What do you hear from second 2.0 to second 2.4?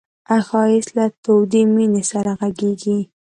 سره